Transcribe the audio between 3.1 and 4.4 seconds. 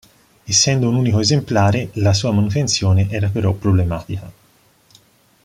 era però problematica.